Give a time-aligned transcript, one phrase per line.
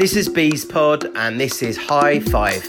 [0.00, 2.64] This is Bees Pod, and this is High Five.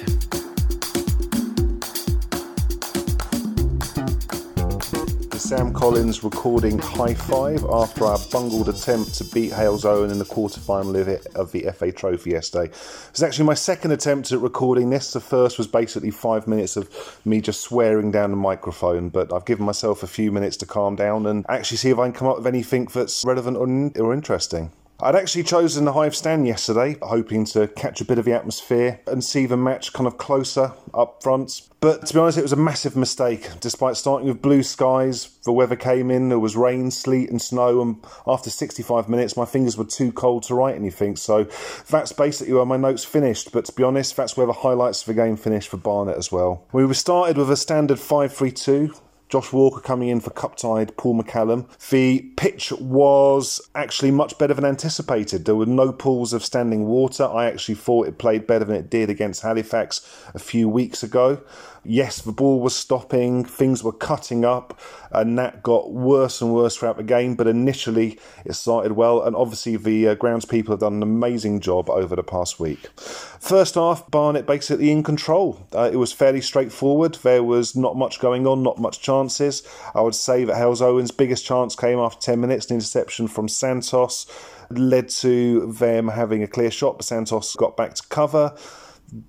[5.39, 10.93] Sam Collins recording High Five after our bungled attempt to beat Halesowen in the quarter-final
[11.35, 12.65] of the FA Trophy yesterday.
[12.65, 15.13] It's actually my second attempt at recording this.
[15.13, 16.89] The first was basically five minutes of
[17.23, 20.97] me just swearing down the microphone, but I've given myself a few minutes to calm
[20.97, 24.13] down and actually see if I can come up with anything that's relevant or, or
[24.13, 24.73] interesting.
[25.03, 28.99] I'd actually chosen the Hive stand yesterday, hoping to catch a bit of the atmosphere
[29.07, 31.63] and see the match kind of closer up front.
[31.79, 33.49] But to be honest, it was a massive mistake.
[33.59, 37.81] Despite starting with blue skies, the weather came in, there was rain, sleet, and snow,
[37.81, 41.15] and after 65 minutes, my fingers were too cold to write anything.
[41.15, 41.47] So
[41.89, 43.51] that's basically where my notes finished.
[43.51, 46.31] But to be honest, that's where the highlights of the game finished for Barnet as
[46.31, 46.63] well.
[46.73, 48.93] We were started with a standard 5 3 2
[49.31, 51.65] Josh Walker coming in for cup tied Paul McCallum.
[51.89, 55.45] The pitch was actually much better than anticipated.
[55.45, 57.23] There were no pools of standing water.
[57.23, 60.01] I actually thought it played better than it did against Halifax
[60.33, 61.41] a few weeks ago.
[61.83, 66.77] Yes, the ball was stopping, things were cutting up, and that got worse and worse
[66.77, 67.33] throughout the game.
[67.33, 71.59] But initially, it started well, and obviously, the uh, grounds people have done an amazing
[71.59, 72.87] job over the past week.
[72.99, 75.65] First half, Barnet basically in control.
[75.73, 77.15] Uh, it was fairly straightforward.
[77.15, 79.63] There was not much going on, not much chances.
[79.93, 84.25] I would say that Halesowen's biggest chance came after 10 minutes, an interception from Santos
[84.69, 88.55] led to them having a clear shot, but Santos got back to cover.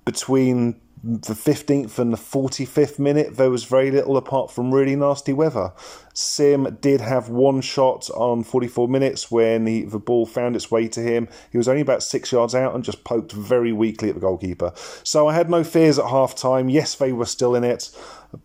[0.05, 5.33] Between the 15th and the 45th minute, there was very little apart from really nasty
[5.33, 5.73] weather.
[6.13, 10.87] Sim did have one shot on 44 minutes when he, the ball found its way
[10.87, 11.27] to him.
[11.51, 14.71] He was only about six yards out and just poked very weakly at the goalkeeper.
[15.03, 16.69] So I had no fears at half time.
[16.69, 17.89] Yes, they were still in it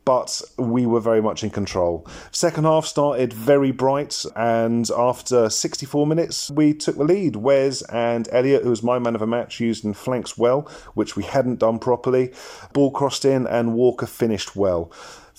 [0.05, 2.07] but we were very much in control.
[2.31, 7.37] Second half started very bright, and after 64 minutes, we took the lead.
[7.37, 10.63] Wes and Elliot, who was my man of the match, used in flanks well,
[10.95, 12.33] which we hadn't done properly.
[12.73, 14.93] Ball crossed in, and Walker finished well.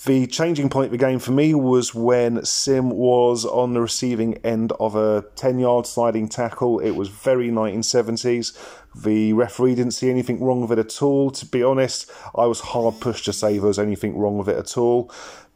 [0.05, 4.35] The changing point of the game for me was when Sim was on the receiving
[4.45, 6.79] end of a 10 yard sliding tackle.
[6.79, 8.57] It was very 1970s.
[8.95, 11.31] The referee didn't see anything wrong with it at all.
[11.31, 14.57] To be honest, I was hard pushed to say there was anything wrong with it
[14.57, 15.11] at all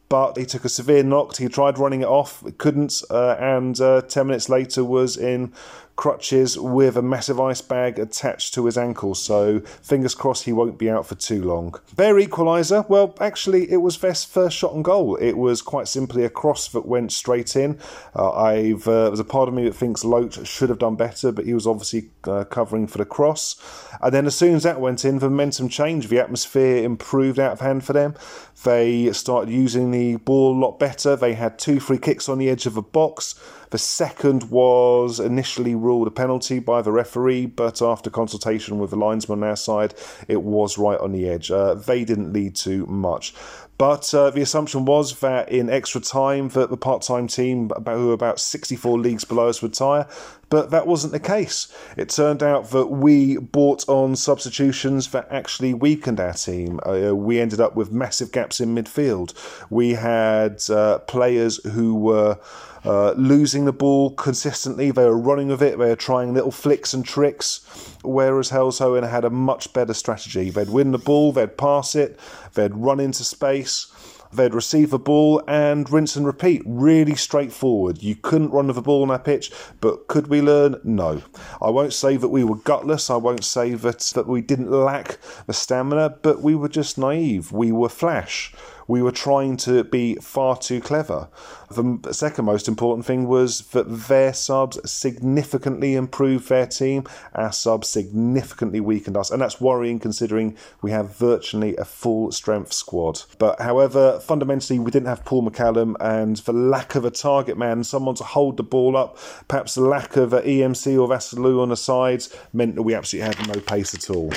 [0.09, 1.35] but he took a severe knock.
[1.37, 5.51] He tried running it off, couldn't, uh, and uh, 10 minutes later was in
[5.95, 9.15] crutches with a massive ice bag attached to his ankle.
[9.15, 11.75] So fingers crossed he won't be out for too long.
[11.95, 15.15] Their equaliser, well, actually, it was Vest's first shot on goal.
[15.17, 17.79] It was quite simply a cross that went straight in.
[18.15, 21.31] Uh, I've uh, there's a part of me that thinks Loach should have done better,
[21.31, 23.55] but he was obviously uh, covering for the cross.
[24.01, 26.09] And then as soon as that went in, the momentum changed.
[26.09, 28.15] The atmosphere improved out of hand for them.
[28.63, 31.15] They started using the ball a lot better.
[31.15, 33.35] They had two free kicks on the edge of the box.
[33.73, 38.97] The second was initially ruled a penalty by the referee, but after consultation with the
[38.97, 39.95] linesman on our side,
[40.27, 41.49] it was right on the edge.
[41.49, 43.33] Uh, they didn't lead to much.
[43.77, 48.07] But uh, the assumption was that in extra time that the part-time team, about, who
[48.07, 50.07] were about 64 leagues below us, would tire.
[50.49, 51.73] But that wasn't the case.
[51.97, 56.79] It turned out that we bought on substitutions that actually weakened our team.
[56.85, 59.33] Uh, we ended up with massive gaps in midfield.
[59.71, 62.37] We had uh, players who were
[62.85, 64.91] uh, losing the ball consistently.
[64.91, 65.79] They were running with it.
[65.79, 67.92] They were trying little flicks and tricks.
[68.03, 70.49] Whereas Hell's Halesowen had a much better strategy.
[70.49, 72.19] They'd win the ball, they'd pass it,
[72.53, 73.91] they'd run into space.
[74.33, 76.63] They'd receive the ball and rinse and repeat.
[76.65, 78.01] Really straightforward.
[78.01, 80.77] You couldn't run with the ball on that pitch, but could we learn?
[80.83, 81.21] No.
[81.61, 83.11] I won't say that we were gutless.
[83.11, 87.51] I won't say that, that we didn't lack the stamina, but we were just naive.
[87.51, 88.51] We were flash
[88.87, 91.29] we were trying to be far too clever.
[91.71, 97.05] The second most important thing was that their subs significantly improved their team.
[97.33, 102.73] Our subs significantly weakened us, and that's worrying considering we have virtually a full strength
[102.73, 103.21] squad.
[103.39, 107.83] But however, fundamentally, we didn't have Paul McCallum, and the lack of a target man,
[107.83, 109.17] someone to hold the ball up,
[109.47, 113.35] perhaps the lack of an EMC or Vassalou on the sides, meant that we absolutely
[113.35, 114.31] had no pace at all.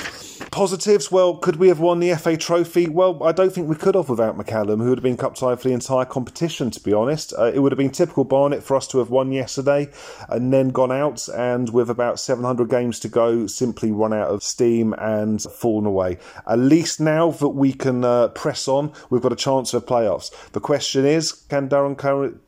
[0.57, 2.89] Positives, well, could we have won the FA Trophy?
[2.89, 5.61] Well, I don't think we could have without McCallum, who would have been cup tied
[5.61, 7.31] for the entire competition, to be honest.
[7.37, 9.87] Uh, it would have been typical Barnet for us to have won yesterday
[10.29, 14.41] and then gone out and with about 700 games to go, simply run out of
[14.41, 16.17] steam and fallen away.
[16.47, 20.31] At least now that we can uh, press on, we've got a chance of playoffs.
[20.53, 21.95] The question is, can Darren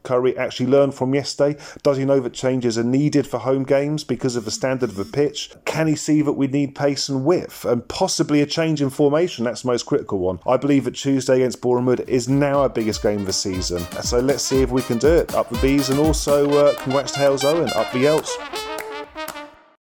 [0.01, 1.61] Currie actually learn from yesterday?
[1.83, 4.95] Does he know that changes are needed for home games because of the standard of
[4.95, 5.51] the pitch?
[5.65, 9.43] Can he see that we need pace and width and possibly a change in formation?
[9.43, 10.39] That's the most critical one.
[10.47, 13.81] I believe that Tuesday against Boreham is now our biggest game of the season.
[14.01, 15.35] So let's see if we can do it.
[15.35, 17.75] Up the bees and also uh, congrats to Halesowen.
[17.75, 18.68] Up the Yeltz.